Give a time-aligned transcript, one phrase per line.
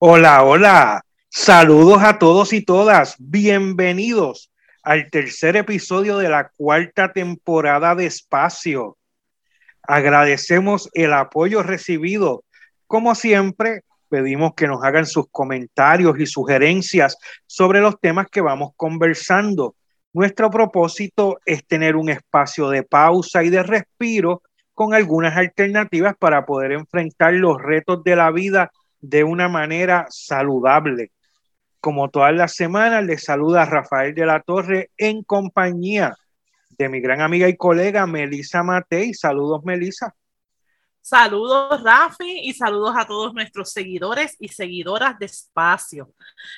[0.00, 1.02] Hola, hola.
[1.28, 3.16] Saludos a todos y todas.
[3.18, 4.52] Bienvenidos
[4.84, 8.96] al tercer episodio de la cuarta temporada de Espacio.
[9.82, 12.44] Agradecemos el apoyo recibido.
[12.86, 17.16] Como siempre, pedimos que nos hagan sus comentarios y sugerencias
[17.48, 19.74] sobre los temas que vamos conversando.
[20.12, 24.42] Nuestro propósito es tener un espacio de pausa y de respiro
[24.74, 31.12] con algunas alternativas para poder enfrentar los retos de la vida de una manera saludable.
[31.80, 36.16] Como todas las semanas, les saluda Rafael de la Torre en compañía
[36.70, 39.14] de mi gran amiga y colega Melisa Matei.
[39.14, 40.14] Saludos, Melisa.
[41.00, 46.12] Saludos, Rafi, y saludos a todos nuestros seguidores y seguidoras de Espacio.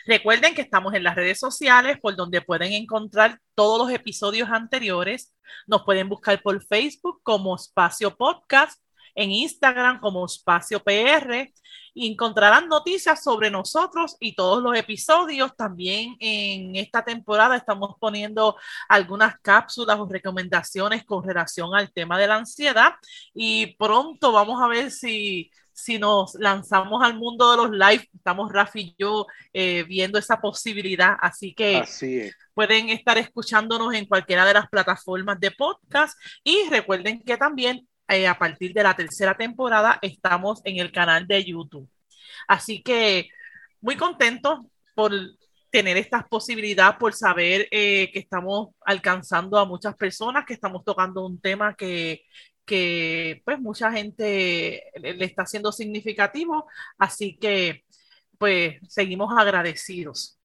[0.06, 5.32] Recuerden que estamos en las redes sociales por donde pueden encontrar todos los episodios anteriores.
[5.68, 8.80] Nos pueden buscar por Facebook como Espacio Podcast
[9.20, 11.52] en Instagram como Espacio PR.
[11.94, 15.54] encontrarán noticias sobre nosotros y todos los episodios.
[15.56, 18.56] También en esta temporada estamos poniendo
[18.88, 22.94] algunas cápsulas o recomendaciones con relación al tema de la ansiedad.
[23.34, 28.52] Y pronto vamos a ver si si nos lanzamos al mundo de los live, estamos
[28.52, 31.84] Rafi y yo eh, viendo esa posibilidad, así que
[32.52, 36.18] pueden estar escuchándonos en cualquiera de las plataformas de podcast.
[36.44, 41.26] Y recuerden que también eh, a partir de la tercera temporada estamos en el canal
[41.26, 41.88] de YouTube.
[42.48, 43.28] Así que
[43.80, 45.12] muy contento por
[45.70, 51.24] tener esta posibilidad, por saber eh, que estamos alcanzando a muchas personas, que estamos tocando
[51.24, 52.24] un tema que,
[52.64, 56.66] que pues mucha gente le está haciendo significativo.
[56.98, 57.84] Así que
[58.38, 60.38] pues seguimos agradecidos.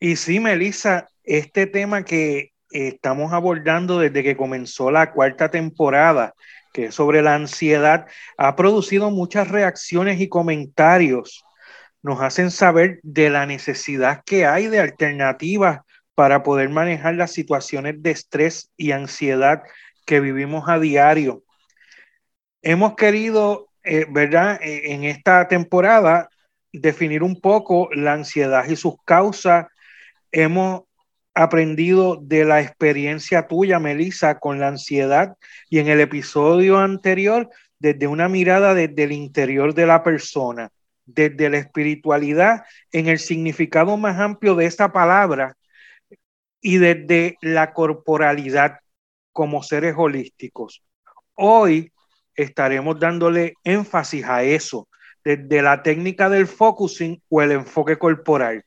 [0.00, 6.34] Y sí, Melissa, este tema que estamos abordando desde que comenzó la cuarta temporada,
[6.72, 8.06] que es sobre la ansiedad,
[8.36, 11.44] ha producido muchas reacciones y comentarios.
[12.02, 15.80] Nos hacen saber de la necesidad que hay de alternativas
[16.14, 19.62] para poder manejar las situaciones de estrés y ansiedad
[20.04, 21.44] que vivimos a diario.
[22.62, 26.28] Hemos querido, eh, ¿verdad?, eh, en esta temporada
[26.72, 29.66] definir un poco la ansiedad y sus causas.
[30.32, 30.82] Hemos
[31.38, 35.36] aprendido de la experiencia tuya, Melissa, con la ansiedad
[35.70, 40.70] y en el episodio anterior, desde una mirada desde el interior de la persona,
[41.06, 45.56] desde la espiritualidad, en el significado más amplio de esta palabra
[46.60, 48.80] y desde la corporalidad
[49.32, 50.82] como seres holísticos.
[51.34, 51.92] Hoy
[52.34, 54.88] estaremos dándole énfasis a eso,
[55.22, 58.64] desde la técnica del focusing o el enfoque corporal.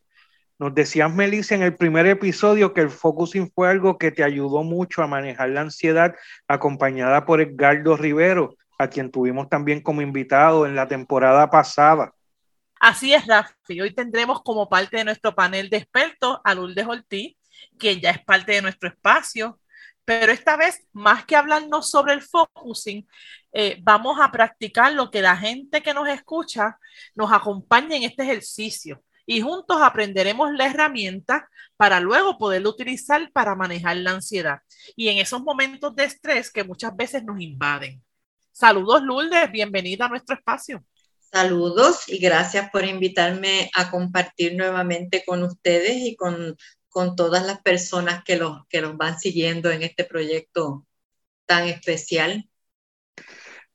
[0.62, 4.62] Nos decías, Melissa, en el primer episodio que el focusing fue algo que te ayudó
[4.62, 6.14] mucho a manejar la ansiedad,
[6.48, 12.14] acompañada por Edgardo Rivero, a quien tuvimos también como invitado en la temporada pasada.
[12.80, 13.82] Así es, Rafi.
[13.82, 17.36] Hoy tendremos como parte de nuestro panel de expertos a Lourdes Ortiz,
[17.80, 19.60] quien ya es parte de nuestro espacio.
[20.06, 23.08] Pero esta vez, más que hablarnos sobre el focusing,
[23.52, 26.78] eh, vamos a practicar lo que la gente que nos escucha
[27.16, 33.56] nos acompaña en este ejercicio y juntos aprenderemos la herramienta para luego poderla utilizar para
[33.56, 34.60] manejar la ansiedad
[34.96, 38.04] y en esos momentos de estrés que muchas veces nos invaden.
[38.52, 40.84] Saludos Lourdes, bienvenida a nuestro espacio.
[41.32, 46.58] Saludos y gracias por invitarme a compartir nuevamente con ustedes y con,
[46.90, 50.86] con todas las personas que los, que los van siguiendo en este proyecto
[51.46, 52.50] tan especial.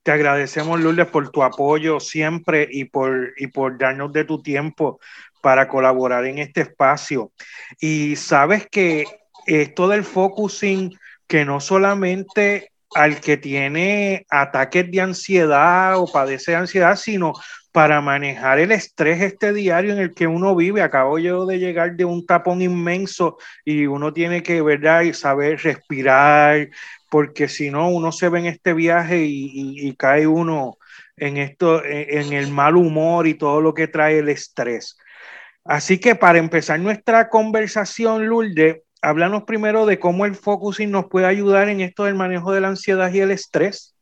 [0.03, 5.01] Te agradecemos, Lourdes, por tu apoyo siempre y por, y por darnos de tu tiempo
[5.47, 7.31] para colaborar en este espacio.
[7.79, 9.05] Y sabes que
[9.47, 10.99] esto del focusing,
[11.29, 17.33] que no solamente al que tiene ataques de ansiedad o padece ansiedad, sino
[17.71, 20.83] para manejar el estrés este diario en el que uno vive.
[20.83, 25.03] Acabo yo de llegar de un tapón inmenso y uno tiene que, ¿verdad?
[25.03, 26.71] Y saber respirar,
[27.09, 30.77] porque si no, uno se ve en este viaje y, cae uno
[31.17, 34.97] en esto, en el mal humor y todo lo que trae el estrés.
[35.69, 41.27] Así que para empezar nuestra conversación, Lourdes, háblanos primero de cómo el focusing nos puede
[41.27, 43.97] ayudar en esto del manejo de la ansiedad y el estrés.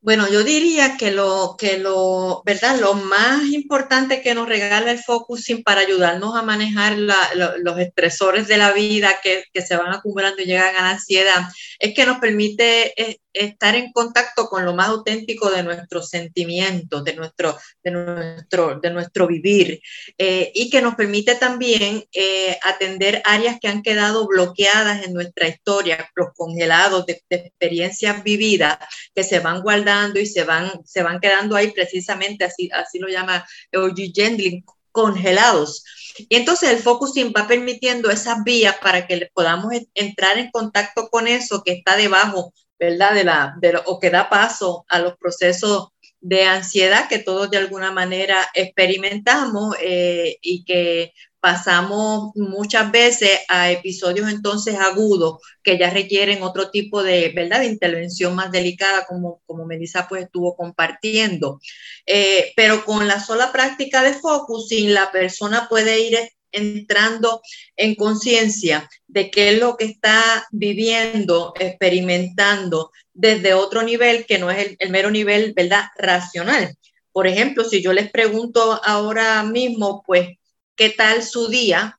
[0.00, 2.78] Bueno, yo diría que lo, que lo, ¿verdad?
[2.78, 8.58] Lo más importante que nos regala el focusing para ayudarnos a manejar los estresores de
[8.58, 11.48] la vida que, que, se van acumulando y llegan a la ansiedad
[11.78, 17.04] es que nos permite eh, estar en contacto con lo más auténtico de nuestros sentimientos,
[17.04, 19.80] de nuestro, de nuestro, de nuestro vivir,
[20.16, 25.48] eh, y que nos permite también eh, atender áreas que han quedado bloqueadas en nuestra
[25.48, 28.78] historia, los congelados de, experiencias vividas
[29.14, 33.08] que se van guardando y se van, se van quedando ahí precisamente, así, así lo
[33.08, 35.84] llama Eugene Gendling, congelados.
[36.16, 41.26] Y entonces el focusing va permitiendo esas vías para que podamos entrar en contacto con
[41.26, 43.14] eso que está debajo ¿verdad?
[43.14, 45.88] De la, de o que da paso a los procesos
[46.20, 51.12] de ansiedad que todos de alguna manera experimentamos eh, y que
[51.44, 57.60] pasamos muchas veces a episodios entonces agudos que ya requieren otro tipo de, ¿verdad?
[57.60, 61.60] de intervención más delicada, como, como Melissa pues estuvo compartiendo.
[62.06, 66.16] Eh, pero con la sola práctica de focusing, la persona puede ir
[66.54, 67.42] entrando
[67.76, 74.50] en conciencia de qué es lo que está viviendo, experimentando desde otro nivel que no
[74.50, 75.84] es el, mero nivel, ¿verdad?
[75.96, 76.76] Racional.
[77.12, 80.36] Por ejemplo, si yo les pregunto ahora mismo, pues,
[80.74, 81.98] ¿qué tal su día?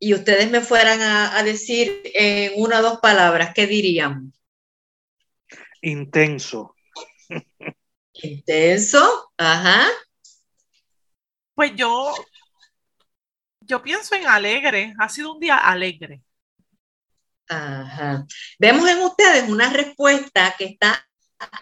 [0.00, 4.32] Y ustedes me fueran a, a decir en una o dos palabras, ¿qué dirían?
[5.82, 6.74] Intenso.
[8.14, 9.88] Intenso, ajá.
[11.54, 12.14] Pues yo
[13.68, 16.22] yo pienso en alegre, ha sido un día alegre.
[17.48, 18.26] Ajá.
[18.58, 21.06] Vemos en ustedes una respuesta que está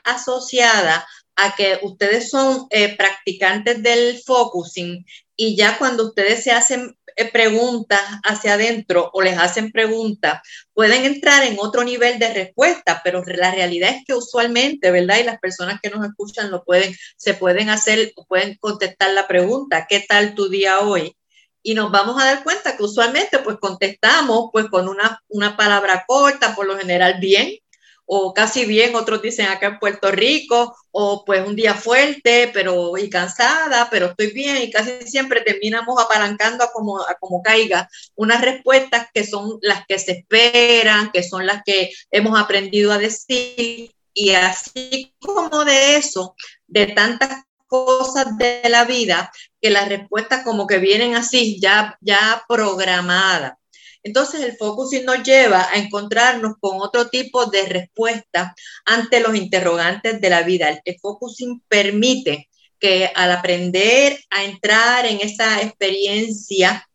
[0.05, 1.06] asociada
[1.37, 5.05] a que ustedes son eh, practicantes del focusing
[5.37, 10.41] y ya cuando ustedes se hacen eh, preguntas hacia adentro o les hacen preguntas,
[10.73, 15.19] pueden entrar en otro nivel de respuesta, pero la realidad es que usualmente, ¿verdad?
[15.20, 19.87] Y las personas que nos escuchan lo pueden, se pueden hacer, pueden contestar la pregunta,
[19.88, 21.17] ¿qué tal tu día hoy?
[21.66, 26.04] Y nos vamos a dar cuenta que usualmente pues contestamos pues con una, una palabra
[26.06, 27.58] corta, por lo general bien,
[28.04, 32.96] o casi bien, otros dicen acá en Puerto Rico, o pues un día fuerte, pero
[32.96, 37.90] y cansada, pero estoy bien, y casi siempre terminamos apalancando a como, a como caiga
[38.14, 42.98] unas respuestas que son las que se esperan, que son las que hemos aprendido a
[42.98, 46.36] decir, y así como de eso,
[46.69, 49.30] de tantas cosas de la vida
[49.60, 53.54] que las respuestas como que vienen así, ya, ya programadas.
[54.02, 58.54] Entonces el focusing nos lleva a encontrarnos con otro tipo de respuesta
[58.84, 60.80] ante los interrogantes de la vida.
[60.84, 62.48] El focusing permite
[62.78, 66.88] que al aprender a entrar en esa experiencia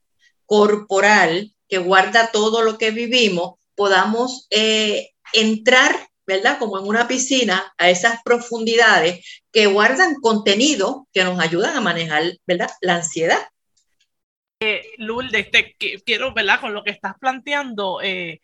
[0.45, 6.57] corporal que guarda todo lo que vivimos, podamos eh, entrar ¿verdad?
[6.59, 12.23] Como en una piscina, a esas profundidades que guardan contenido que nos ayudan a manejar,
[12.47, 12.69] ¿verdad?
[12.79, 13.39] La ansiedad.
[14.61, 15.49] Eh, Lourdes,
[16.05, 16.61] quiero, ¿verdad?
[16.61, 18.41] Con lo que estás planteando, eh,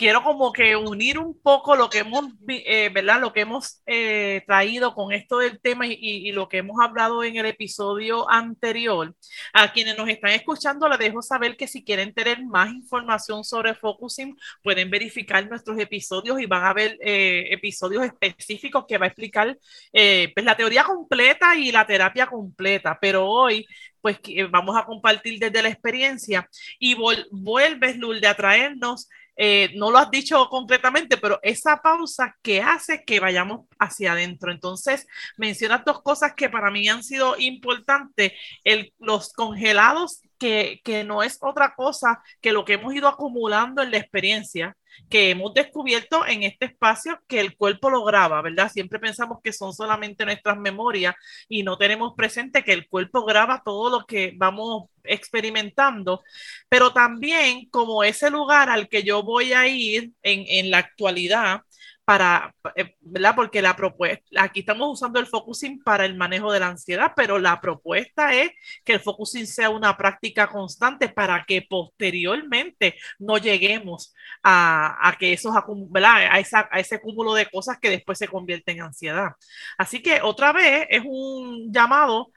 [0.00, 3.20] quiero como que unir un poco lo que hemos, eh, ¿verdad?
[3.20, 7.22] Lo que hemos eh, traído con esto del tema y, y, lo que hemos hablado
[7.22, 9.14] en el episodio anterior.
[9.52, 13.74] A quienes nos están escuchando, les dejo saber que si quieren tener más información sobre
[13.74, 19.08] focusing, pueden verificar nuestros episodios y van a ver eh, episodios específicos que va a
[19.08, 19.58] explicar
[19.92, 22.96] pues la teoría completa y la terapia completa.
[22.98, 23.66] Pero hoy
[24.00, 24.18] pues
[24.50, 26.48] vamos a compartir desde la experiencia
[26.78, 29.10] y vuelves, Lul, de a traernos
[29.42, 34.52] eh, no lo has dicho concretamente, pero esa pausa que hace que vayamos hacia adentro.
[34.52, 35.06] Entonces,
[35.38, 38.32] mencionas dos cosas que para mí han sido importantes,
[38.64, 43.82] el, los congelados, que, que no es otra cosa que lo que hemos ido acumulando
[43.82, 44.76] en la experiencia,
[45.08, 48.70] que hemos descubierto en este espacio que el cuerpo lo graba, ¿verdad?
[48.72, 51.14] Siempre pensamos que son solamente nuestras memorias
[51.48, 56.22] y no tenemos presente que el cuerpo graba todo lo que vamos experimentando,
[56.68, 61.62] pero también como ese lugar al que yo voy a ir en, en la actualidad,
[62.10, 63.36] para, eh, ¿verdad?
[63.36, 67.38] Porque la propuesta, aquí estamos usando el focusing para el manejo de la ansiedad, pero
[67.38, 68.50] la propuesta es
[68.84, 74.12] que el focusing sea una práctica constante para que posteriormente no lleguemos
[74.42, 75.54] a, que esos,
[75.88, 76.16] ¿verdad?
[76.32, 79.30] A, esa, a ese cúmulo de cosas que después se convierten en ansiedad.
[79.78, 82.32] Así que otra vez es un llamado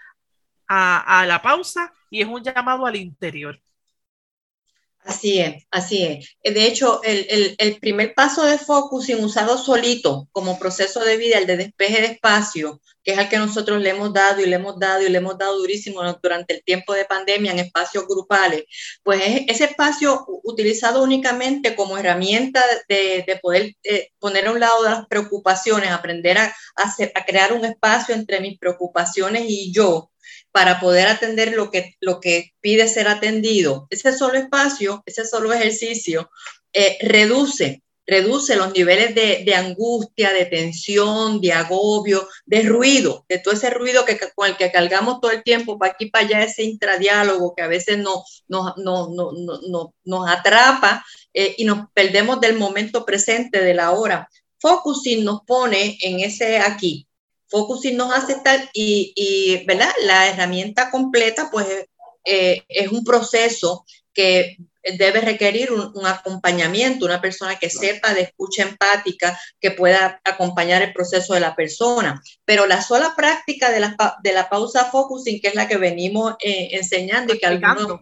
[0.68, 3.60] a la pausa y es un llamado al interior.
[5.06, 6.38] Así es, así es.
[6.44, 11.46] De hecho, el, el, primer paso de focusing usado solito como proceso de vida, el
[11.46, 14.80] de despeje de espacio, que es el que nosotros le hemos dado y le hemos
[14.80, 18.64] dado y le hemos dado durísimo durante el tiempo de pandemia en espacios grupales,
[19.04, 24.62] pues es ese espacio utilizado únicamente como herramienta de, de poder eh, poner a un
[24.62, 30.13] lado las preocupaciones, aprender a, a crear un espacio entre mis preocupaciones y yo,
[30.54, 33.88] para poder atender lo que, lo que pide ser atendido.
[33.90, 36.30] Ese solo espacio, ese solo ejercicio,
[36.72, 43.40] eh, reduce, reduce los niveles de, de, angustia, de tensión, de agobio, de ruido, de
[43.40, 46.44] todo ese ruido que, con el que cargamos todo el tiempo para aquí, para allá,
[46.44, 52.40] ese intradiálogo que a veces no, no, no, no nos atrapa eh, y nos perdemos
[52.40, 54.30] del momento presente, de la hora.
[54.60, 57.08] Focusing nos pone en ese aquí,
[57.54, 59.92] Focusing nos hace estar y, ¿verdad?
[60.06, 61.68] La herramienta completa, pues,
[62.26, 64.58] eh, es un proceso que
[64.98, 70.94] debe requerir un, acompañamiento, una persona que sepa de escucha empática, que pueda acompañar el
[70.94, 72.24] proceso de la persona.
[72.44, 76.34] Pero la sola práctica de la, de la pausa focusing, que es la que venimos
[76.40, 78.00] eh, enseñando y que algunos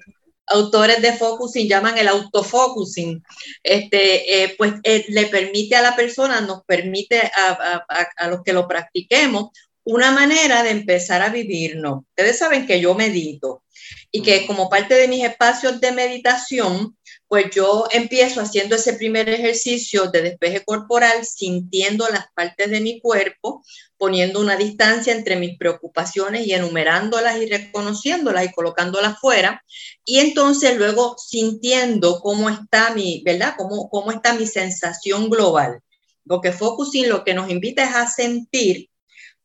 [0.47, 3.23] autores de focusing llaman el autofocusing,
[3.63, 7.85] este, eh, pues eh, le permite a la persona, nos permite a,
[8.17, 9.51] a, los que lo practiquemos
[9.83, 12.03] una manera de empezar a vivirnos.
[12.09, 13.63] Ustedes saben que yo medito
[14.11, 16.95] y que como parte de mis espacios de meditación,
[17.31, 22.99] pues yo empiezo haciendo ese primer ejercicio de despeje corporal, sintiendo las partes de mi
[22.99, 23.63] cuerpo,
[23.95, 29.63] poniendo una distancia entre mis preocupaciones y enumerándolas y reconociéndolas y colocándolas fuera.
[30.03, 33.53] Y entonces luego sintiendo cómo está mi, ¿verdad?
[33.57, 35.79] Cómo, cómo está mi sensación global.
[36.25, 38.89] Lo que Focusing lo que nos invita es a sentir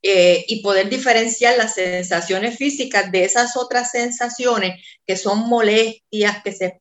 [0.08, 6.52] eh, y poder diferenciar las sensaciones físicas de esas otras sensaciones que son molestias, que
[6.52, 6.80] se,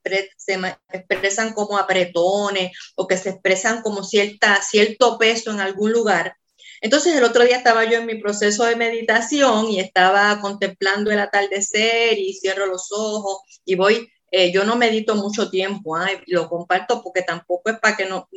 [0.91, 6.35] expresan como apretones o que se expresan como cierta, cierto peso en algún lugar.
[6.81, 11.17] Entonces el otro día estaba yo en mi proceso de meditación y estaba contemplando el
[11.17, 16.09] atardecer y cierro los ojos y voy eh, yo no medito mucho tiempo, ¿ah?
[16.27, 18.27] lo comparto porque tampoco es para que no,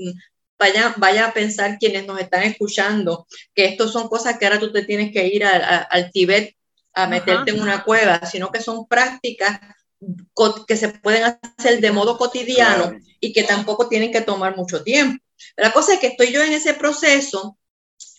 [0.59, 4.73] vaya, vaya a pensar quienes nos están escuchando que esto son cosas que ahora tú
[4.73, 6.57] te tienes que ir al Tíbet
[6.95, 9.61] a meterte en una cueva, sino que son prácticas
[10.67, 15.23] que se pueden hacer de modo cotidiano y que tampoco tienen que tomar mucho tiempo.
[15.57, 17.59] La cosa es que estoy yo en ese proceso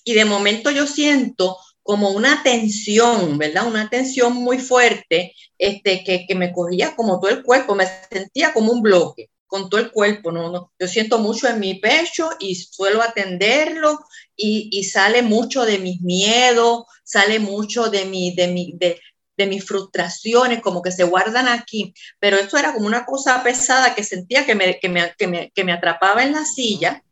[0.03, 3.67] y de momento yo siento como una tensión, ¿verdad?
[3.67, 8.53] Una tensión muy fuerte, este, que, que me cogía como todo el cuerpo, me sentía
[8.53, 10.51] como un bloque con todo el cuerpo, ¿no?
[10.51, 13.99] no yo siento mucho en mi pecho y suelo atenderlo
[14.35, 19.01] y, y sale mucho de mis miedos, sale mucho de, mi, de, mi, de,
[19.35, 23.95] de mis frustraciones, como que se guardan aquí, pero esto era como una cosa pesada
[23.95, 27.03] que sentía que me, que me, que me, que me atrapaba en la silla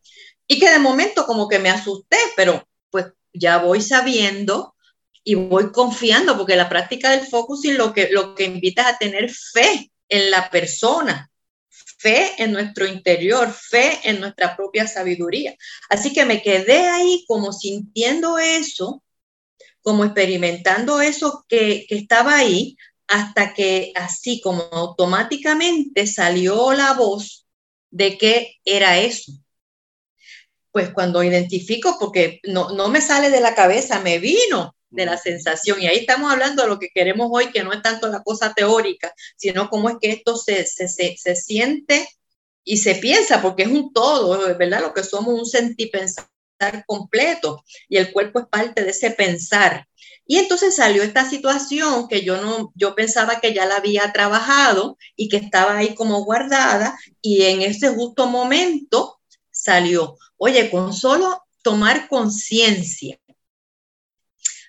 [0.46, 4.76] y que de momento como que me asusté, pero pues ya voy sabiendo
[5.24, 8.98] y voy confiando, porque la práctica del focusing lo que, lo que invita es a
[9.00, 11.32] tener fe en la persona,
[11.98, 15.56] fe en nuestro interior, fe en nuestra propia sabiduría.
[15.90, 19.04] Así que me quedé ahí como sintiendo eso,
[19.82, 22.78] como experimentando eso que, que estaba ahí,
[23.08, 27.46] hasta que así como automáticamente salió la voz
[27.90, 29.32] de que era eso.
[30.72, 35.18] Pues cuando identifico, porque no, no me sale de la cabeza, me vino de la
[35.18, 35.82] sensación.
[35.82, 38.54] Y ahí estamos hablando de lo que queremos hoy, que no es tanto la cosa
[38.54, 42.08] teórica, sino cómo es que esto se, se, se, siente
[42.64, 44.82] y se piensa, porque es un todo, ¿verdad?
[44.82, 46.28] Lo que somos un sentir pensar
[46.86, 49.88] completo y el cuerpo es parte de ese pensar.
[50.26, 54.98] Y entonces salió esta situación que yo no, yo pensaba que ya la había trabajado
[55.16, 60.18] y que estaba ahí como guardada y en ese justo momento salió.
[60.36, 63.20] Oye, con solo tomar conciencia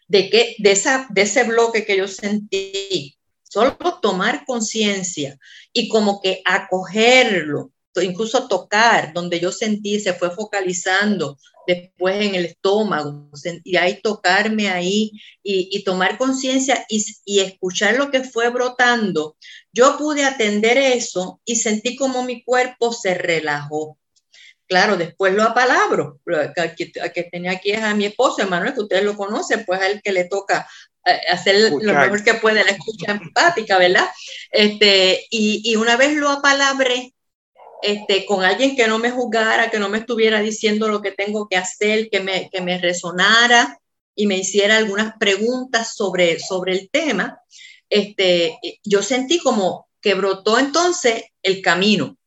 [0.09, 5.39] de, que, de, esa, de ese bloque que yo sentí, solo tomar conciencia
[5.73, 7.73] y como que acogerlo,
[8.03, 13.29] incluso tocar, donde yo sentí, se fue focalizando después en el estómago,
[13.63, 15.13] y ahí tocarme ahí
[15.43, 19.37] y, tomar conciencia y, escuchar lo que fue brotando,
[19.73, 23.99] yo pude atender eso y sentí como mi cuerpo se relajó.
[24.69, 26.21] Claro, después lo apalabro.
[26.77, 29.87] Que, que tenía aquí es a mi esposo, Emanuel, que ustedes lo conocen, pues a
[29.87, 30.69] él que le toca
[31.07, 34.07] eh, hacer lo mejor que puede la escucha empática, ¿verdad?
[34.51, 37.15] Este, y, y una vez lo apalabré,
[37.81, 41.49] este, con alguien que no me juzgara, que no me estuviera diciendo lo que tengo
[41.49, 43.79] que hacer, que me, que me resonara
[44.15, 47.41] y me hiciera algunas preguntas sobre, sobre el tema,
[47.89, 52.18] este, yo sentí como que brotó entonces el camino.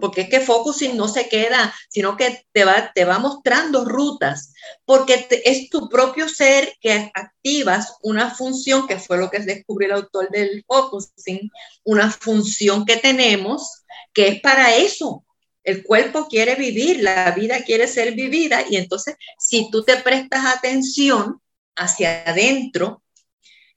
[0.00, 4.52] Porque es que focusing no se queda, sino que te va, te va mostrando rutas,
[4.84, 9.94] porque es tu propio ser que activas una función, que fue lo que descubrió el
[9.94, 11.50] autor del focusing,
[11.84, 15.24] una función que tenemos que es para eso.
[15.62, 20.44] El cuerpo quiere vivir, la vida quiere ser vivida y entonces si tú te prestas
[20.44, 21.40] atención
[21.74, 23.02] hacia adentro,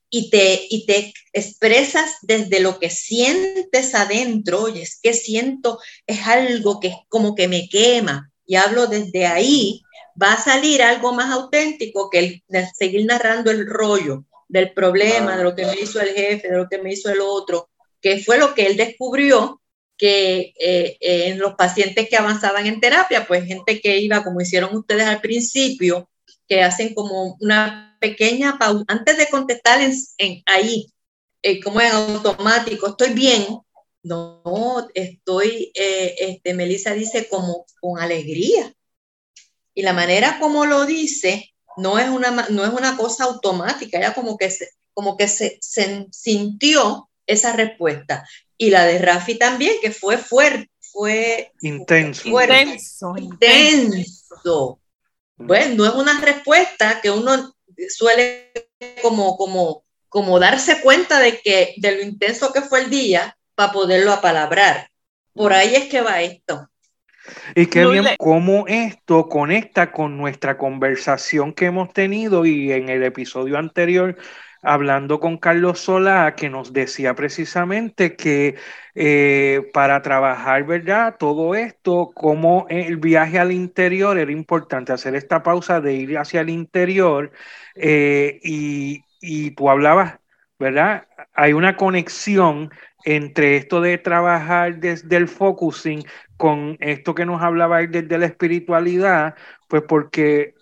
[0.09, 6.25] y te, y te expresas desde lo que sientes adentro, oye, es que siento, es
[6.25, 9.81] algo que es como que me quema, y hablo desde ahí,
[10.21, 12.43] va a salir algo más auténtico que el,
[12.77, 16.69] seguir narrando el rollo del problema, de lo que me hizo el jefe, de lo
[16.69, 17.69] que me hizo el otro,
[18.01, 19.61] que fue lo que él descubrió
[19.97, 24.39] que eh, eh, en los pacientes que avanzaban en terapia, pues gente que iba, como
[24.39, 26.07] hicieron ustedes al principio,
[26.47, 30.91] que hacen como una pequeña pausa, antes de contestar en, ahí,
[31.41, 33.45] eh, como en automático, estoy bien.
[34.03, 38.73] No, estoy, eh, este, Melissa dice como con alegría.
[39.73, 44.13] Y la manera como lo dice no es una, no es una cosa automática, ella
[44.13, 48.27] como que se, como que se, se sintió esa respuesta.
[48.57, 52.27] Y la de Rafi también, que fue fuerte, fue intenso.
[52.27, 53.15] intenso.
[53.17, 54.79] intenso.
[55.37, 57.53] Bueno, no es una respuesta que uno
[57.89, 58.51] suele
[59.01, 63.71] como, como, como darse cuenta de, que, de lo intenso que fue el día para
[63.71, 64.89] poderlo apalabrar.
[65.33, 66.69] Por ahí es que va esto.
[67.55, 73.03] Y qué bien cómo esto conecta con nuestra conversación que hemos tenido y en el
[73.03, 74.17] episodio anterior
[74.61, 78.55] hablando con Carlos Solá, que nos decía precisamente que
[78.95, 81.15] eh, para trabajar, ¿verdad?
[81.19, 86.41] Todo esto, como el viaje al interior, era importante hacer esta pausa de ir hacia
[86.41, 87.31] el interior
[87.75, 90.19] eh, y, y tú hablabas,
[90.59, 91.07] ¿verdad?
[91.33, 92.71] Hay una conexión
[93.03, 96.03] entre esto de trabajar desde el focusing
[96.37, 99.35] con esto que nos hablaba desde la espiritualidad,
[99.67, 100.56] pues porque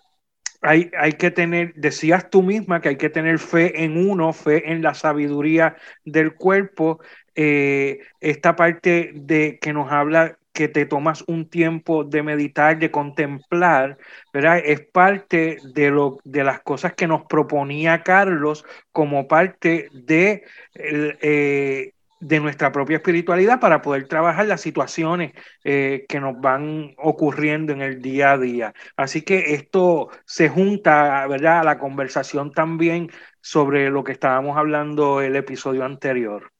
[0.62, 4.82] hay, que tener, decías tú misma que hay que tener fe en uno, fe en
[4.82, 7.00] la sabiduría del cuerpo.
[7.34, 12.90] Eh, esta parte de que nos habla que te tomas un tiempo de meditar, de
[12.90, 13.98] contemplar,
[14.32, 14.58] ¿verdad?
[14.64, 21.92] Es parte de, lo, de las cosas que nos proponía Carlos como parte de eh,
[22.20, 25.32] de nuestra propia espiritualidad para poder trabajar las situaciones
[25.64, 28.74] eh, que nos van ocurriendo en el día a día.
[28.96, 35.20] Así que esto se junta, ¿verdad?, a la conversación también sobre lo que estábamos hablando
[35.20, 36.55] el episodio anterior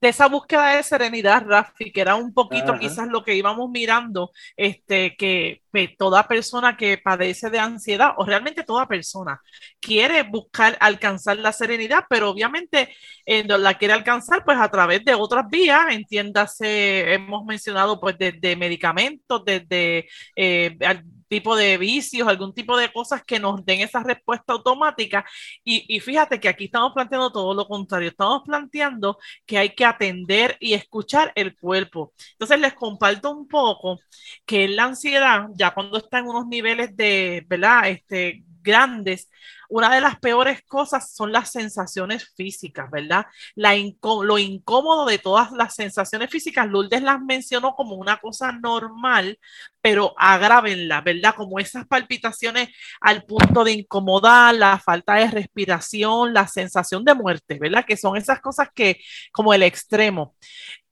[0.00, 4.30] de esa búsqueda de serenidad, Rafi, que era un poquito quizás lo que íbamos mirando,
[4.56, 5.60] este, que
[5.98, 9.40] toda persona que padece de ansiedad, o realmente toda persona,
[9.80, 12.94] quiere buscar alcanzar la serenidad, pero obviamente
[13.26, 18.56] eh, la quiere alcanzar pues a través de otras vías, entiéndase, hemos mencionado pues desde
[18.56, 20.76] medicamentos, desde eh,
[21.30, 25.24] tipo de vicios, algún tipo de cosas que nos den esa respuesta automática.
[25.64, 30.56] Y, fíjate que aquí estamos planteando todo lo contrario, estamos planteando que hay que atender
[30.60, 32.12] y escuchar el cuerpo.
[32.32, 34.00] Entonces les comparto un poco
[34.44, 37.88] que la ansiedad, ya cuando está en unos niveles de, ¿verdad?
[37.88, 39.28] Este, grandes,
[39.68, 43.26] una de las peores cosas son las sensaciones físicas, ¿verdad?
[43.54, 49.38] Lo incómodo de todas las sensaciones físicas, Lourdes las mencionó como una cosa normal,
[49.80, 51.34] pero agrávenla, ¿verdad?
[51.36, 52.70] Como esas palpitaciones
[53.00, 57.84] al punto de incomodar, la falta de respiración, la sensación de muerte, ¿verdad?
[57.86, 59.00] Que son esas cosas que,
[59.32, 60.34] como el extremo.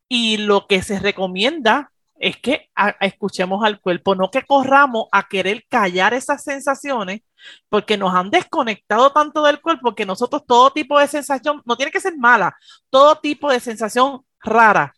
[0.09, 5.65] Y lo que se recomienda es que escuchemos al cuerpo, no que corramos a querer
[5.69, 7.23] callar esas sensaciones,
[7.69, 11.93] porque nos han desconectado tanto del cuerpo que nosotros todo tipo de sensación, no tiene
[11.93, 12.57] que ser mala,
[12.91, 14.95] todo tipo de sensación rara,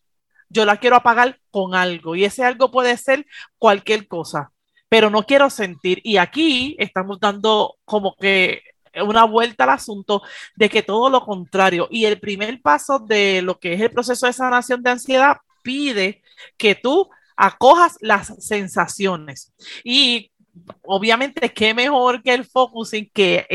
[0.51, 3.27] yo la quiero apagar con algo y ese algo puede ser
[3.57, 4.53] cualquier cosa,
[4.89, 6.01] pero no quiero sentir.
[6.03, 8.63] Y aquí estamos dando como que
[8.95, 10.23] una vuelta al asunto
[10.57, 11.89] de que todo lo contrario.
[11.91, 16.23] Y el primer paso de lo que es el proceso de sanación de ansiedad pide
[16.57, 19.53] que tú acojas las sensaciones.
[19.85, 20.30] Y
[20.83, 23.47] obviamente, qué mejor que el focusing que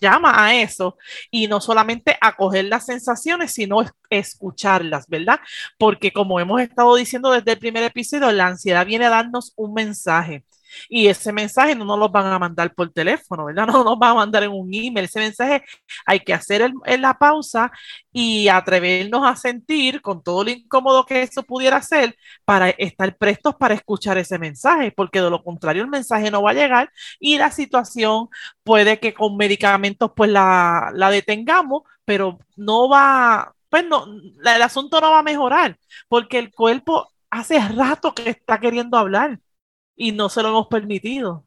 [0.00, 0.96] llama a eso
[1.30, 5.40] y no solamente acoger las sensaciones, sino escucharlas, ¿verdad?
[5.78, 9.74] Porque como hemos estado diciendo desde el primer episodio, la ansiedad viene a darnos un
[9.74, 10.44] mensaje
[10.88, 13.66] y ese mensaje no nos lo van a mandar por teléfono, ¿verdad?
[13.74, 15.06] No nos van a mandar en un email.
[15.06, 15.64] Ese mensaje
[16.06, 17.72] hay que hacer la pausa
[18.12, 23.56] y atrevernos a sentir con todo lo incómodo que eso pudiera ser para estar prestos
[23.56, 27.38] para escuchar ese mensaje, porque de lo contrario el mensaje no va a llegar y
[27.38, 28.28] la situación
[28.62, 35.00] puede que con medicamentos pues la, la detengamos, pero no va, pues no, el asunto
[35.00, 39.40] no va a mejorar, porque el cuerpo hace rato que está queriendo hablar
[39.96, 41.44] y no se lo hemos permitido.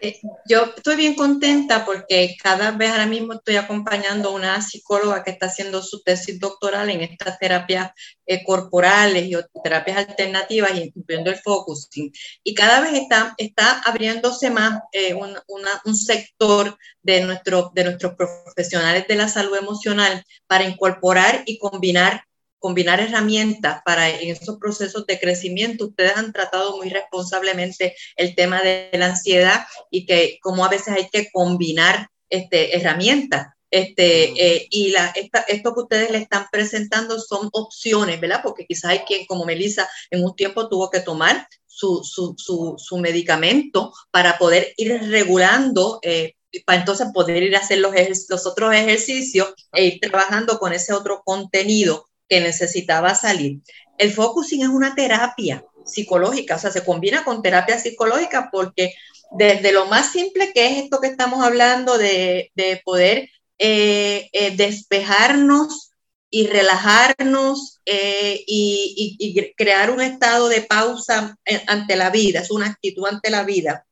[0.00, 5.22] Eh, yo estoy bien contenta porque cada vez ahora mismo estoy acompañando a una psicóloga
[5.22, 7.90] que está haciendo su tesis doctoral en estas terapias
[8.26, 12.10] eh, corporales y terapias alternativas, incluyendo el focusing.
[12.42, 18.14] Y cada vez está, está abriéndose más eh, un, un, sector de, nuestro, de nuestros
[18.14, 22.24] profesionales de la salud emocional para incorporar y combinar
[22.60, 25.86] combinar herramientas para en esos procesos de crecimiento.
[25.86, 30.94] Ustedes han tratado muy responsablemente el tema de la ansiedad y que como a veces
[30.94, 33.48] hay que combinar este, herramientas.
[33.72, 35.12] Este, eh, y la,
[35.46, 38.40] esto que ustedes le están presentando son opciones, ¿verdad?
[38.42, 42.74] Porque quizás hay quien, como Melissa, en un tiempo tuvo que tomar su, su, su,
[42.78, 46.34] su medicamento para poder ir regulando eh,
[46.66, 47.92] para entonces poder ir a hacer los,
[48.28, 53.58] los otros ejercicios e ir trabajando con ese otro contenido que necesitaba salir.
[53.98, 58.94] El focusing es una terapia psicológica, o sea, se combina con terapia psicológica porque
[59.32, 62.50] desde lo más simple que es esto que estamos hablando de,
[62.84, 65.90] poder eh, eh, despejarnos
[66.30, 72.66] y relajarnos eh, y, y, crear un estado de pausa ante la vida, es una
[72.66, 73.84] actitud ante la vida,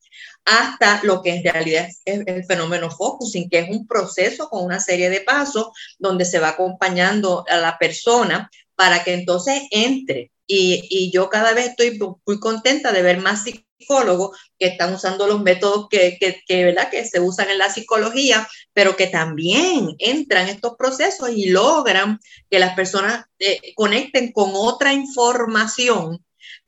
[0.48, 4.80] hasta lo que en realidad es el fenómeno focusing, que es un proceso con una
[4.80, 10.32] serie de pasos donde se va acompañando a la persona para que entonces entre.
[10.46, 15.42] Y, yo cada vez estoy muy contenta de ver más psicólogos que están usando los
[15.42, 16.88] métodos que, que, ¿verdad?
[16.88, 22.58] que se usan en la psicología, pero que también entran estos procesos y logran que
[22.58, 26.24] las personas eh, conecten con otra información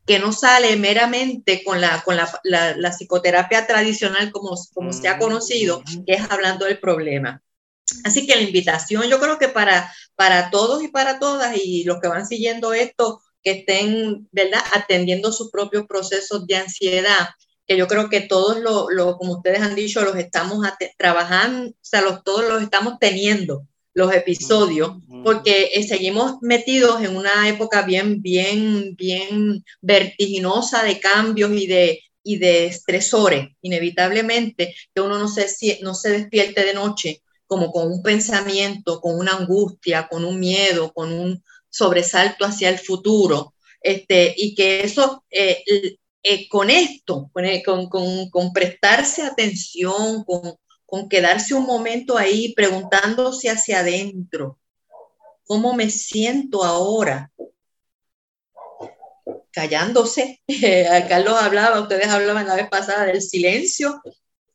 [0.06, 5.18] que no sale meramente con la, con la, la, psicoterapia tradicional como, como se ha
[5.18, 7.42] conocido, que es hablando del problema.
[8.04, 12.00] Así que la invitación yo creo que para, para todos y para todas y los
[12.00, 17.28] que van siguiendo esto, que estén, ¿verdad?, atendiendo sus propios procesos de ansiedad,
[17.66, 20.66] que yo creo que todos, lo, lo como ustedes han dicho, los estamos
[20.98, 24.92] trabajando, o sea, los, todos los estamos teniendo los episodios,
[25.24, 32.00] porque eh, seguimos metidos en una época bien, bien, bien vertiginosa de cambios y de,
[32.22, 35.46] y de estresores, inevitablemente, que uno no se,
[35.82, 40.92] no se despierte de noche como con un pensamiento, con una angustia, con un miedo,
[40.92, 45.64] con un sobresalto hacia el futuro, este, y que eso, eh,
[46.22, 47.28] eh, con esto,
[47.64, 50.54] con, con, con prestarse atención, con,
[50.90, 54.58] con quedarse un momento ahí preguntándose hacia adentro,
[55.44, 57.30] ¿cómo me siento ahora?
[59.52, 60.42] Callándose.
[61.08, 64.02] Carlos hablaba, ustedes hablaban la vez pasada del silencio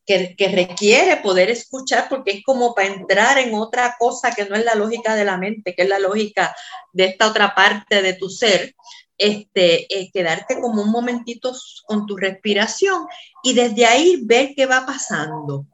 [0.05, 4.55] que, que, requiere poder escuchar porque es como para entrar en otra cosa que no
[4.55, 6.53] es la lógica de la mente, que es la lógica
[6.91, 8.75] de esta otra parte de tu ser.
[9.17, 11.53] Este, eh, quedarte como un momentito
[11.85, 13.05] con tu respiración
[13.41, 15.65] y desde ahí ver qué va pasando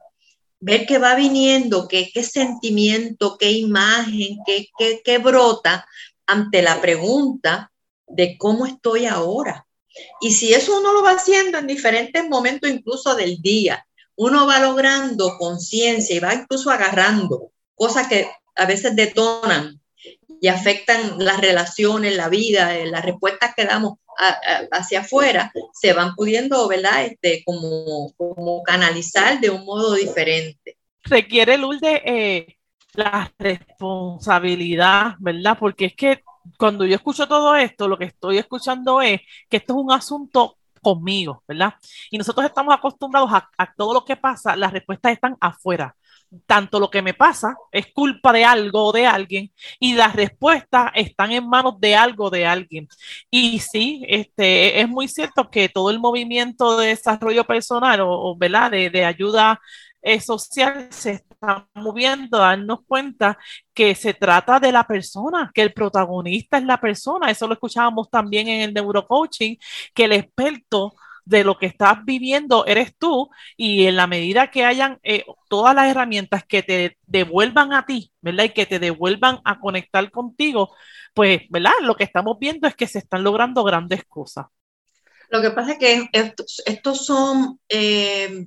[0.62, 5.86] ver qué va viniendo, qué, sentimiento, qué imagen, qué brota
[6.24, 7.72] ante la pregunta
[8.06, 9.66] de cómo estoy ahora.
[10.20, 13.84] Y si eso uno lo va haciendo en diferentes momentos, incluso del día,
[14.16, 19.80] uno va logrando conciencia y va incluso agarrando cosas que a veces detonan
[20.40, 23.98] y afectan las relaciones, la vida, eh, las respuestas que damos
[24.70, 27.04] hacia afuera, se van pudiendo, ¿verdad?
[27.04, 30.76] Este, como, como canalizar de un modo diferente.
[31.04, 32.56] Requiere, Lourdes, eh,
[32.94, 35.56] la responsabilidad, ¿verdad?
[35.58, 36.22] Porque es que
[36.58, 40.58] cuando yo escucho todo esto, lo que estoy escuchando es que esto es un asunto
[40.80, 41.74] conmigo, ¿verdad?
[42.10, 45.94] Y nosotros estamos acostumbrados a todo lo que pasa, las respuestas están afuera
[46.46, 50.90] tanto lo que me pasa es culpa de algo o de alguien y las respuestas
[50.94, 52.88] están en manos de algo de alguien.
[53.30, 58.70] Y sí, este, es muy cierto que todo el movimiento de desarrollo personal o, ¿verdad?
[58.70, 59.60] De, ayuda
[60.02, 63.38] eh, social se está moviendo darnos cuenta
[63.74, 67.30] que se trata de la persona, que el protagonista es la persona.
[67.30, 69.56] Eso lo escuchábamos también en el neurocoaching,
[69.94, 74.64] que el experto de lo que estás viviendo eres tú y en la medida que
[74.64, 78.44] hayan eh, todas las herramientas que te devuelvan a ti, ¿verdad?
[78.44, 80.74] Y que te devuelvan a conectar contigo,
[81.14, 81.72] pues, ¿verdad?
[81.82, 84.46] Lo que estamos viendo es que se están logrando grandes cosas.
[85.30, 88.46] Lo que pasa es que estos, son eh,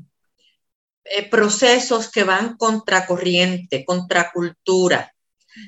[1.03, 5.11] eh, procesos que van contracorriente, contracultura,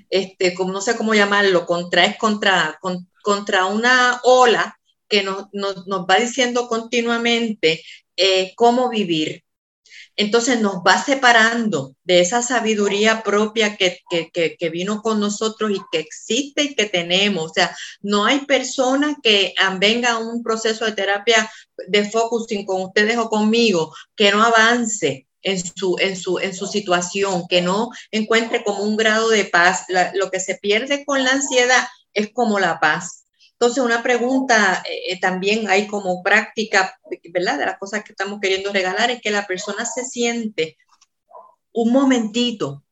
[0.10, 2.80] este, como, no sé cómo llamarlo, contra, es contra,
[3.24, 4.77] contra una ola
[5.08, 7.84] que nos, va diciendo continuamente
[8.16, 9.44] eh, cómo vivir.
[10.16, 16.00] entonces nos va separando de esa sabiduría propia que, que, vino con nosotros y que
[16.00, 17.52] existe y que tenemos.
[17.52, 21.50] O sea, no hay persona que venga a un proceso de terapia
[21.88, 26.68] de focusing con ustedes o conmigo que no avance en su, en su, en su
[26.68, 29.86] situación, que no encuentre como un grado de paz.
[30.14, 33.27] lo que se pierde con la ansiedad es como la paz.
[33.60, 37.00] Entonces, una pregunta eh, eh, también hay como práctica,
[37.32, 37.58] ¿verdad?
[37.58, 40.78] De las cosas que estamos queriendo regalar es que la persona se siente
[41.72, 42.84] un momentito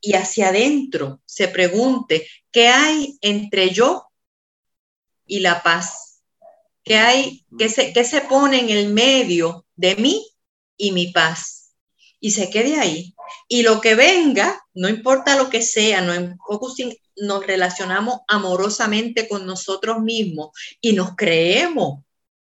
[0.00, 4.08] y hacia adentro se pregunte, ¿qué hay entre yo
[5.26, 6.22] y la paz?
[6.84, 10.24] ¿Qué hay, qué se, qué se pone en el medio de mí
[10.76, 11.74] y mi paz?
[12.20, 13.16] Y se quede ahí.
[13.48, 19.46] Y lo que venga, no importa lo que sea, no focusing nos relacionamos amorosamente con
[19.46, 22.00] nosotros mismos y nos creemos,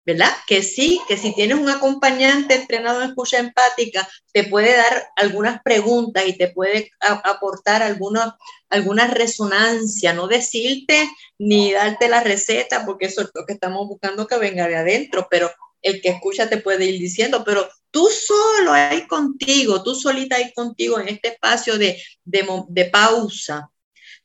[0.06, 0.30] ¿verdad?
[0.46, 5.62] Que sí, que si tienes un acompañante entrenado en escucha empática, te puede dar algunas
[5.62, 8.36] preguntas y te puede aportar alguna,
[8.68, 14.26] alguna resonancia, no decirte ni darte la receta, porque eso es lo que estamos buscando
[14.26, 18.72] que venga de adentro, pero el que escucha te puede ir diciendo, pero tú solo
[18.72, 23.70] ahí contigo, tú solita ahí contigo en este espacio de, de pausa,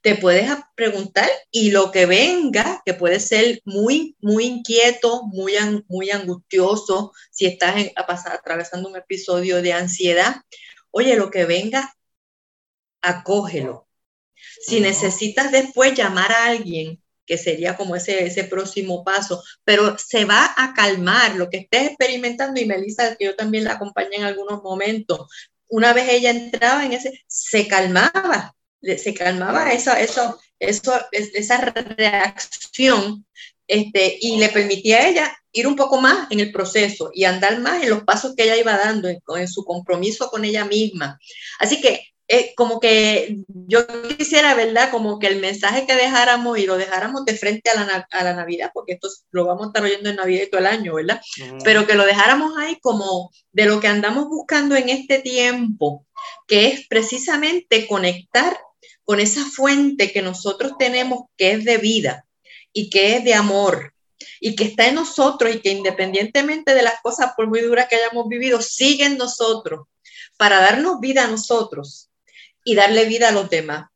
[0.01, 5.53] te puedes preguntar y lo que venga, que puede ser muy, muy inquieto, muy,
[5.87, 7.91] muy angustioso, si estás
[8.25, 10.37] atravesando un episodio de ansiedad,
[10.91, 11.93] oye, lo que venga,
[13.01, 13.87] acógelo.
[14.61, 20.25] Si necesitas después llamar a alguien, que sería como ese, ese próximo paso, pero se
[20.25, 24.23] va a calmar lo que estés experimentando y Melissa, que yo también la acompañé en
[24.23, 25.29] algunos momentos,
[25.67, 33.25] una vez ella entraba en ese, se calmaba, se calmaba esa, eso, eso, esa reacción
[33.67, 37.59] este, y le permitía a ella ir un poco más en el proceso y andar
[37.59, 41.19] más en los pasos que ella iba dando, en, su compromiso con ella misma.
[41.59, 43.85] Así que eh, como que yo
[44.17, 44.91] quisiera, ¿verdad?
[44.91, 48.33] Como que el mensaje que dejáramos y lo dejáramos de frente a la, a la
[48.33, 51.21] Navidad, porque esto lo vamos a estar oyendo en Navidad y todo el año, ¿verdad?
[51.63, 56.05] Pero que lo dejáramos ahí como de lo que andamos buscando en este tiempo,
[56.47, 58.57] que es precisamente conectar
[59.09, 62.27] con esa fuente que nosotros tenemos que es de vida
[62.71, 63.95] y que es de amor
[64.39, 67.95] y que está en nosotros y que independientemente de las cosas por muy duras que
[67.95, 69.87] hayamos vivido, sigue en nosotros
[70.37, 72.11] para darnos vida a nosotros
[72.63, 73.89] y darle vida a los demás.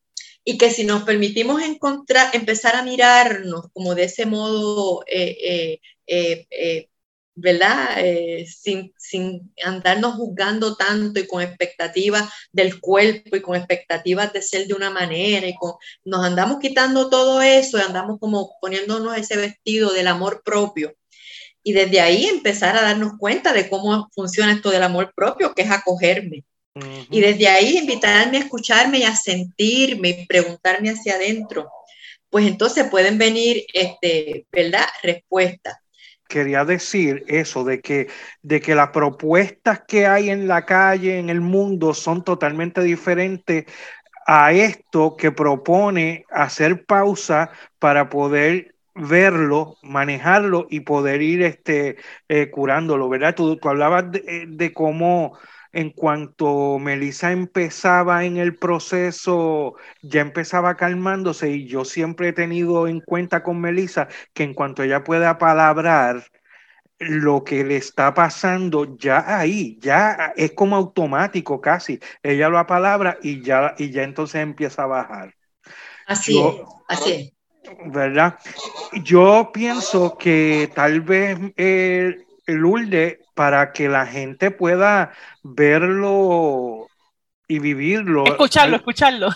[0.44, 6.48] Y que si nos permitimos encontrar, empezar a mirarnos como de ese modo eh, eh,
[6.50, 6.88] eh,
[7.36, 7.98] ¿verdad?
[7.98, 14.42] Eh, sin, sin, andarnos juzgando tanto y con expectativas del cuerpo y con expectativas de
[14.42, 15.74] ser de una manera y con,
[16.06, 20.94] nos andamos quitando todo eso y andamos como poniéndonos ese vestido del amor propio.
[21.64, 25.64] Y desde ahí empezar a darnos cuenta de cómo funciona esto del amor propio, que
[25.64, 26.44] es acogerme.
[27.10, 31.70] Y desde ahí invitarme a escucharme y a sentirme y preguntarme hacia adentro.
[32.30, 34.88] Pues entonces pueden venir, este, ¿verdad?
[35.04, 35.83] Respuestas
[36.34, 38.08] quería decir eso, de que,
[38.42, 43.66] de que las propuestas que hay en la calle, en el mundo, son totalmente diferentes
[44.26, 51.98] a esto que propone hacer pausa para poder verlo, manejarlo y poder ir este,
[52.30, 53.36] eh, curándolo, ¿verdad?
[53.36, 55.38] Tú, hablabas de, de cómo
[55.74, 62.88] en cuanto Melissa empezaba en el proceso, ya empezaba calmándose y yo siempre he tenido
[62.88, 66.24] en cuenta con Melissa que en cuanto ella pueda palabrar
[67.00, 72.00] lo que le está pasando ya ahí, ya es como automático casi.
[72.22, 75.36] Ella lo palabra y ya, y ya entonces empieza a bajar.
[76.08, 76.56] Así es,
[76.88, 77.34] así es.
[77.86, 78.38] ¿Verdad?
[79.04, 86.88] Yo pienso que tal vez el, ULDE para que la gente pueda verlo
[87.48, 88.26] y vivirlo.
[88.26, 89.30] Escucharlo, escucharlo.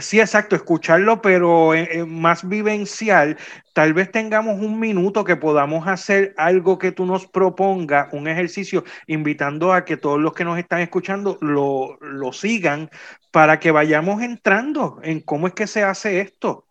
[0.00, 3.36] Sí, exacto, escucharlo, pero eh, eh, más vivencial.
[3.72, 8.84] Tal vez tengamos un minuto que podamos hacer algo que tú nos propongas, un ejercicio,
[9.06, 12.90] invitando a que todos los que nos están escuchando lo, lo sigan
[13.30, 16.67] para que vayamos entrando en cómo es que se hace esto.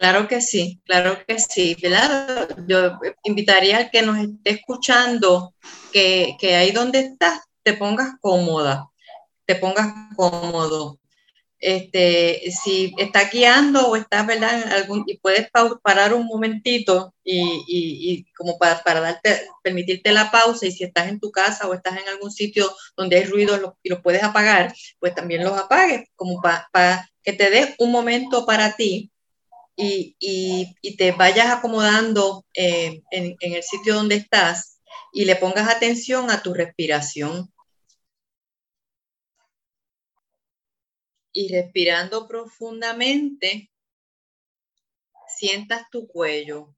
[0.00, 1.76] Claro que sí, claro que sí.
[1.82, 2.48] ¿verdad?
[2.66, 5.54] Yo invitaría al que nos esté escuchando
[5.92, 8.88] que, que ahí donde estás te pongas cómoda,
[9.44, 10.98] te pongas cómodo.
[11.58, 14.72] Este, si estás guiando o estás, ¿verdad?
[14.72, 15.50] Algún, y puedes
[15.82, 21.08] parar un momentito y, y, como para, para, darte, permitirte la pausa y si estás
[21.08, 24.74] en tu casa o estás en algún sitio donde hay ruido y los puedes apagar,
[24.98, 29.10] pues también los apagues, como para que te des un momento para ti
[29.76, 34.80] y, te vayas acomodando eh, en, el sitio donde estás
[35.12, 37.52] y le pongas atención a tu respiración.
[41.32, 43.70] Y respirando profundamente,
[45.28, 46.74] sientas tu cuello.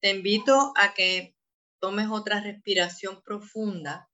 [0.00, 1.34] Te invito a que
[1.80, 4.08] tomes otra respiración profunda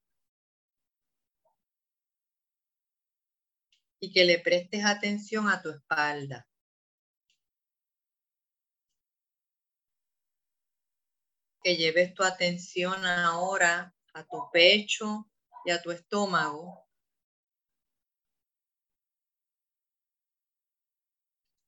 [3.99, 6.47] y que le prestes atención a tu espalda.
[11.63, 15.29] Que lleves tu atención ahora a tu pecho
[15.65, 16.87] y a tu estómago.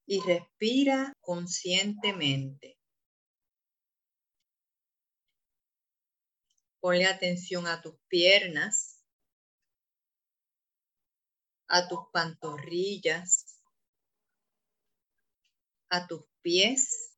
[0.06, 2.77] Y respira conscientemente.
[6.79, 9.03] Ponle atención a tus piernas
[11.73, 13.60] a tus pantorrillas,
[15.89, 17.12] a tus pies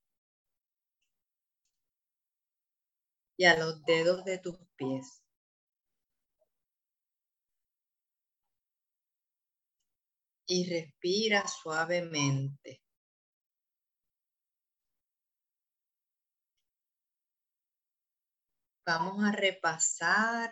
[3.37, 5.21] y a los dedos de tus pies.
[10.47, 12.81] Y respira suavemente.
[18.85, 20.51] Vamos a repasar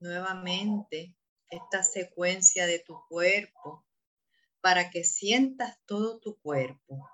[0.00, 1.14] nuevamente
[1.48, 3.86] esta secuencia de tu cuerpo
[4.60, 7.08] para que sientas todo tu cuerpo.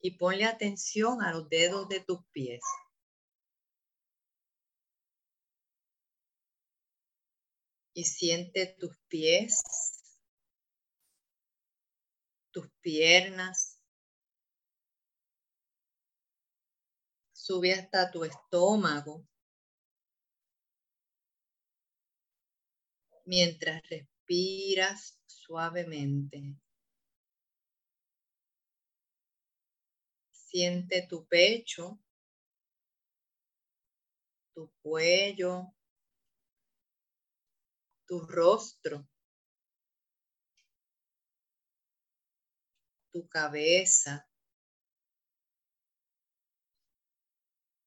[0.00, 2.60] Y ponle atención a los dedos de tus pies.
[7.94, 9.60] Y siente tus pies,
[12.52, 13.80] tus piernas.
[17.32, 19.26] Sube hasta tu estómago.
[23.28, 26.56] mientras respiras suavemente.
[30.50, 32.00] Siente tu pecho,
[34.54, 35.74] tu cuello,
[38.06, 39.06] tu rostro,
[43.12, 44.26] tu cabeza.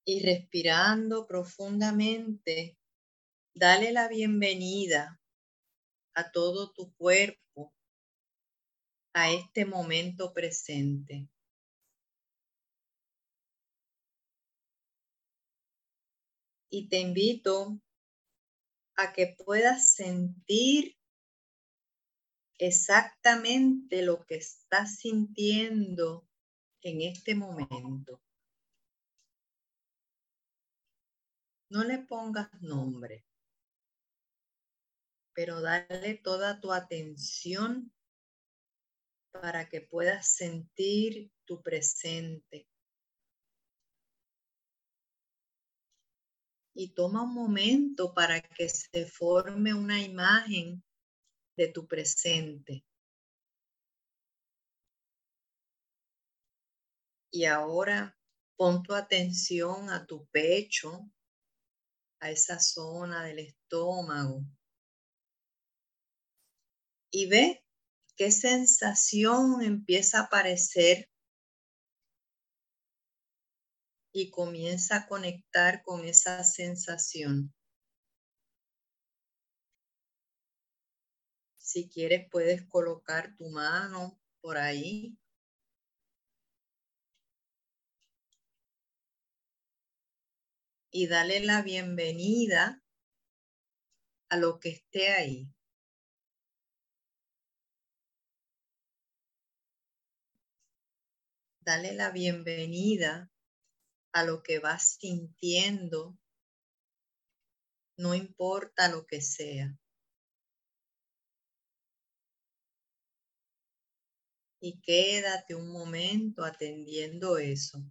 [0.06, 2.78] Y respirando profundamente,
[3.56, 5.20] dale la bienvenida
[6.14, 7.74] a todo tu cuerpo
[9.14, 11.28] a este momento presente.
[16.72, 17.80] Y te invito
[18.96, 20.98] a que puedas sentir
[22.58, 26.28] exactamente lo que estás sintiendo
[26.82, 28.20] en este momento.
[31.70, 33.24] No le pongas nombre
[35.34, 37.92] pero dale toda tu atención
[39.32, 42.68] para que puedas sentir tu presente.
[46.74, 50.84] Y toma un momento para que se forme una imagen
[51.58, 52.86] de tu presente.
[57.32, 58.18] Y ahora
[58.58, 61.10] pon tu atención a tu pecho,
[62.20, 64.46] a esa zona del estómago
[67.12, 67.64] y ve
[68.16, 71.11] qué sensación empieza a aparecer
[74.12, 77.54] y comienza a conectar con esa sensación.
[81.58, 85.18] Si quieres, puedes colocar tu mano por ahí.
[90.92, 92.84] Y dale la bienvenida
[94.30, 95.54] a lo que esté ahí.
[101.64, 103.31] dale la bienvenida
[104.14, 106.18] a lo que vas sintiendo,
[107.98, 109.78] no importa lo que sea.
[114.60, 117.84] Y quédate un momento atendiendo eso.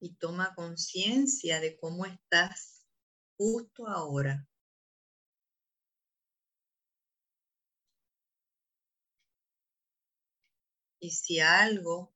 [0.00, 2.86] Y toma conciencia de cómo estás
[3.38, 4.46] justo ahora.
[11.02, 12.14] Y si algo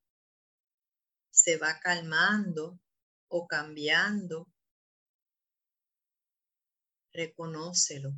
[1.33, 2.79] se va calmando
[3.27, 4.47] o cambiando,
[7.13, 8.13] reconócelo.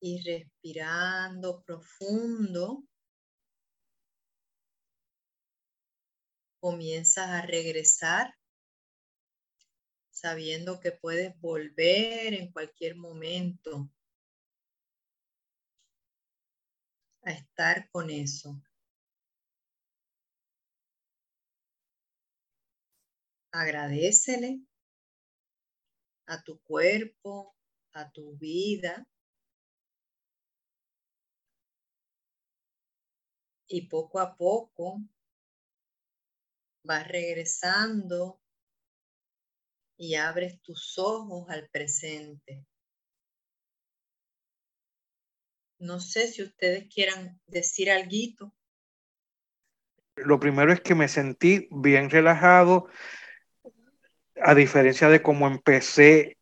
[0.00, 2.82] Y respirando profundo,
[6.58, 8.34] comienzas a regresar
[10.10, 13.88] sabiendo que puedes volver en cualquier momento
[17.22, 18.60] a estar con eso.
[23.52, 24.60] Agradecele
[26.26, 27.54] a tu cuerpo,
[27.92, 29.06] a tu vida.
[33.68, 35.00] Y poco a poco
[36.84, 38.40] vas regresando
[39.96, 42.66] y abres tus ojos al presente.
[45.82, 48.54] No sé si ustedes quieran decir algo.
[50.14, 52.86] Lo primero es que me sentí bien relajado,
[54.40, 56.38] a diferencia de cómo empecé,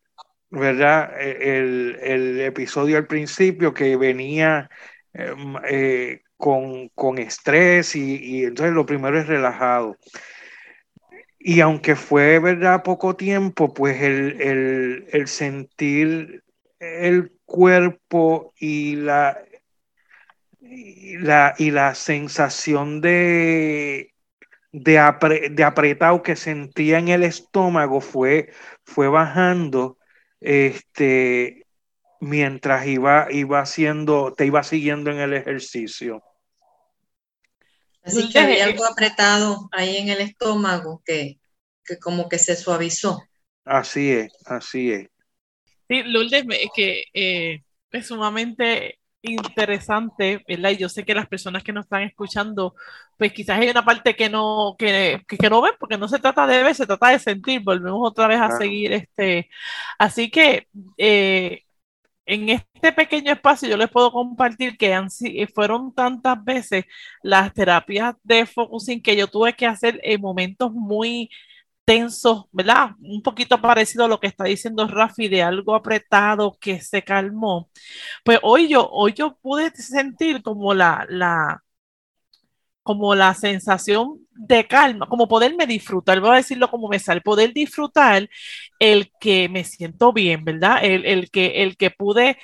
[0.51, 1.19] ¿verdad?
[1.19, 4.69] E, el, episodio al principio que venía
[5.15, 9.97] em, eh, con, estrés y, entonces lo primero es relajado.
[11.39, 12.83] Y aunque fue, ¿verdad?
[12.83, 16.45] Poco tiempo, pues el, el sentir
[16.81, 19.39] el cuerpo y la,
[20.61, 24.15] y la, y la sensación de,
[24.73, 28.53] de, de, apretado que sentía en el estómago fue,
[28.85, 29.99] fue bajando
[30.41, 31.67] este,
[32.21, 36.23] mientras iba, iba haciendo, te iba siguiendo en el ejercicio.
[38.03, 41.39] Así que había algo apretado ahí en el estómago que,
[41.85, 43.23] que como que se suavizó.
[43.65, 45.09] Así es, así es.
[45.91, 50.71] Sí, Lourdes, que eh, es sumamente interesante, ¿verdad?
[50.71, 52.77] Y yo sé que las personas que nos están escuchando,
[53.19, 56.47] pues quizás hay una parte que no, que, que, no ven, porque no se trata
[56.47, 57.63] de ver, se trata de sentir.
[57.63, 59.51] Volvemos otra vez a seguir este.
[59.99, 61.63] Así que eh,
[62.27, 65.09] en este pequeño espacio yo les puedo compartir que han,
[65.55, 66.85] fueron tantas veces
[67.23, 71.31] las terapias de focusing que yo tuve que hacer en momentos muy
[71.91, 72.93] tenso, ¿verdad?
[73.01, 77.69] Un poquito parecido a lo que está diciendo Rafi de algo apretado que se calmó.
[78.25, 81.65] Pues hoy yo, hoy yo pude sentir como la, la,
[82.85, 87.53] como la sensación de calma, como poderme disfrutar, voy a decirlo como me sale, poder
[87.53, 88.29] disfrutar
[88.79, 90.85] el que me siento bien, ¿verdad?
[90.85, 92.39] El, el que, el que pude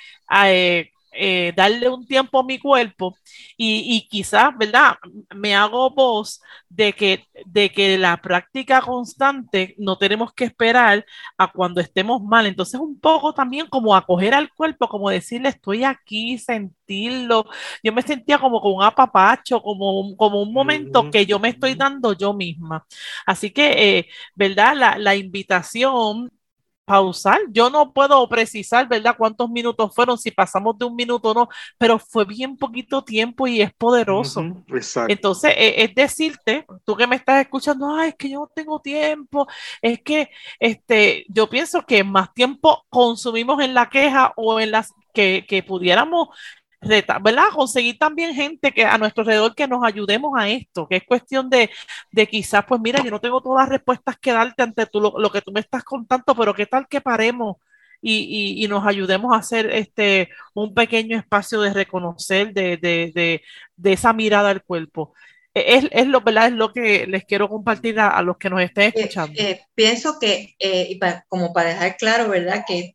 [0.45, 3.17] eh, eh, darle un tiempo a mi cuerpo
[3.57, 4.95] y, quizás, ¿verdad?
[5.35, 11.05] Me hago voz de que, de que la práctica constante no tenemos que esperar
[11.37, 12.45] a cuando estemos mal.
[12.45, 17.45] Entonces, un poco también como acoger al cuerpo, como decirle, estoy aquí, sentirlo.
[17.83, 21.75] Yo me sentía como con un apapacho, como, como un momento que yo me estoy
[21.75, 22.85] dando yo misma.
[23.25, 24.75] Así que, eh, ¿verdad?
[24.75, 26.31] La, la invitación
[26.87, 27.39] pausar.
[27.49, 31.49] Yo no puedo precisar, ¿verdad?, cuántos minutos fueron, si pasamos de un minuto o no,
[31.77, 34.41] pero fue bien poquito tiempo y es poderoso.
[35.09, 38.79] Entonces, e, es, decirte, tú que me estás escuchando, ay, es que yo no tengo
[38.79, 39.47] tiempo,
[39.81, 40.29] es que
[40.61, 45.63] este, yo pienso que más tiempo consumimos en la queja o en las que, que
[45.63, 46.29] pudiéramos
[46.87, 47.45] ¿verdad?
[47.53, 51.49] Conseguir también gente que a nuestro alrededor que nos ayudemos a esto, que es cuestión
[51.49, 51.69] de,
[52.11, 55.31] de quizás, pues mira, yo no tengo todas las respuestas que darte ante tú, lo,
[55.31, 57.57] que tú me estás contando, pero qué tal que paremos
[58.01, 63.41] y, y, nos ayudemos a hacer este un pequeño espacio de reconocer de, de,
[63.75, 65.13] de esa mirada al cuerpo
[65.65, 66.47] es, lo, ¿verdad?
[66.47, 69.33] es lo que les quiero compartir a, los que nos estén eh, escuchando.
[69.41, 72.63] Eh, pienso que, eh, como para dejar claro, ¿verdad?
[72.67, 72.93] Que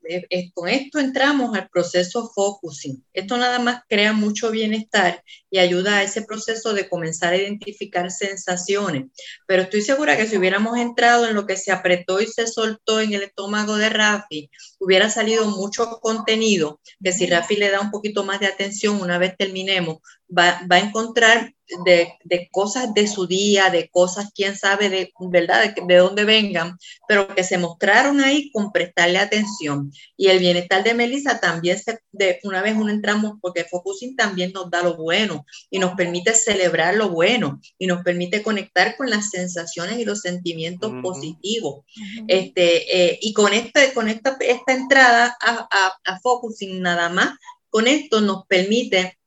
[0.54, 3.04] con esto entramos al proceso focusing.
[3.12, 8.10] Esto nada más crea mucho bienestar y ayuda a ese proceso de comenzar a identificar
[8.10, 9.06] sensaciones.
[9.46, 13.00] Pero estoy segura que si hubiéramos entrado en lo que se apretó y se soltó
[13.00, 17.90] en el estómago de Rafi, hubiera salido mucho contenido que si Rafi le da un
[17.90, 19.98] poquito más de atención una vez terminemos,
[20.36, 21.52] va, va a encontrar
[21.84, 26.24] de, de, cosas de su día, de cosas, quién sabe, de verdad, de, de, dónde
[26.24, 29.92] vengan, pero que se mostraron ahí con prestarle atención.
[30.16, 34.52] Y el bienestar de Melissa también, se, de, una vez uno entramos, porque Focusing también
[34.52, 39.10] nos da lo bueno y nos permite celebrar lo bueno y nos permite conectar con
[39.10, 41.84] las sensaciones y los sentimientos positivos.
[42.28, 47.38] este, eh, y con, este, con esta, esta entrada a, a, a Focusing nada más,
[47.70, 49.18] con esto nos permite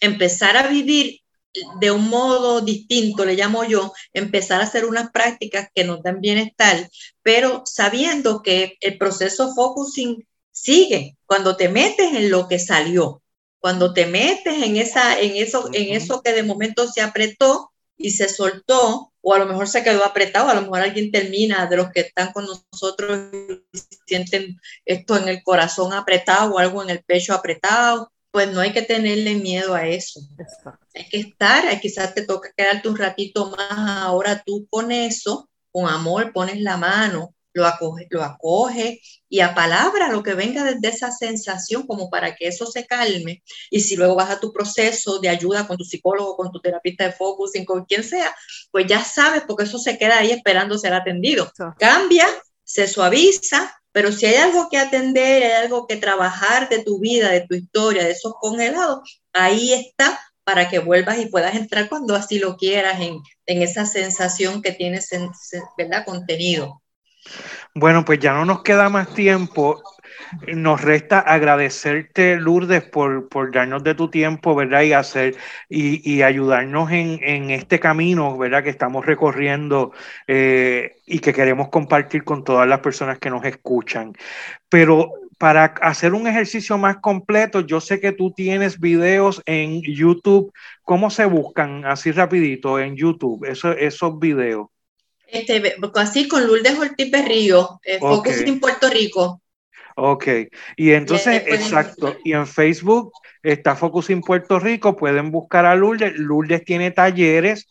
[0.00, 1.20] empezar a vivir
[1.80, 6.20] de un modo distinto, le llamo yo, empezar a hacer unas prácticas que nos dan
[6.20, 6.88] bienestar,
[7.22, 13.22] pero sabiendo que el proceso focusing sigue cuando te metes en lo que salió,
[13.58, 18.12] cuando te metes en, esa, en, eso, en eso que de momento se apretó y
[18.12, 21.76] se soltó, o a lo mejor se quedó apretado, a lo mejor alguien termina de
[21.76, 23.28] los que están con nosotros
[23.72, 28.60] y sienten esto en el corazón apretado o algo en el pecho apretado, pues no
[28.60, 30.20] hay que tenerle miedo a eso.
[30.94, 35.88] Hay que estar, quizás te toca quedarte un ratito más ahora tú con eso, con
[35.88, 40.88] amor, pones la mano lo acoge, lo acoge y a palabra lo que venga desde
[40.88, 43.42] esa sensación como para que eso se calme.
[43.70, 47.04] Y si luego vas a tu proceso de ayuda con tu psicólogo, con tu terapista
[47.04, 48.34] de focusing, con quien sea,
[48.70, 51.50] pues ya sabes porque eso se queda ahí esperando ser atendido.
[51.78, 52.26] Cambia,
[52.64, 57.30] se suaviza, pero si hay algo que atender, hay algo que trabajar de tu vida,
[57.30, 62.14] de tu historia, de esos congelados, ahí está para que vuelvas y puedas entrar cuando
[62.14, 65.30] así lo quieras en, en esa sensación que tienes, en,
[65.76, 66.04] ¿verdad?
[66.04, 66.82] Contenido.
[67.74, 69.82] Bueno, pues ya no nos queda más tiempo.
[70.46, 74.82] Nos resta agradecerte, Lourdes, por, por darnos de tu tiempo, ¿verdad?
[74.82, 75.36] Y hacer
[75.68, 78.62] y, y ayudarnos en, en, este camino, ¿verdad?
[78.62, 79.92] Que estamos recorriendo
[80.26, 84.14] eh, y que queremos compartir con todas las personas que nos escuchan.
[84.68, 85.10] Pero
[85.40, 90.52] para hacer un ejercicio más completo, yo sé que tú tienes videos en YouTube.
[90.82, 94.66] ¿Cómo se buscan así rapidito en YouTube esos, esos videos?
[95.26, 99.40] Este, así con Lourdes Ortiz Berrío, eh, Focus en Puerto Rico.
[100.02, 100.28] Ok,
[100.76, 106.16] y entonces, exacto, y en Facebook está Focus en Puerto Rico, pueden buscar a Lourdes.
[106.16, 107.68] Lourdes tiene talleres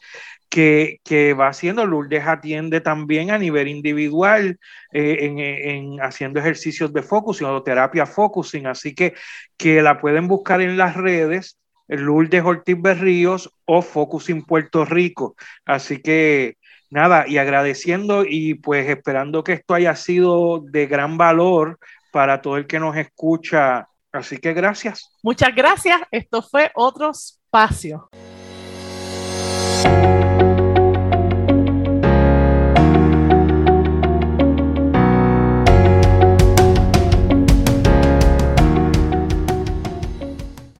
[0.47, 1.87] que, que, va haciendo.
[1.87, 4.59] Lourdes atiende también a nivel individual
[4.93, 9.15] eh, en, en, haciendo ejercicios de focusing o terapia focusing, así que,
[9.57, 11.57] que la pueden buscar en las redes.
[11.87, 15.35] Lourdes Ortiz Berríos o Focusing Puerto Rico.
[15.65, 16.57] Así que
[16.91, 21.79] nada, y agradeciendo y pues esperando que esto haya sido de gran valor
[22.11, 23.87] para todo el que nos escucha.
[24.11, 25.11] Así que gracias.
[25.21, 26.01] Muchas gracias.
[26.11, 28.09] Esto fue otro espacio.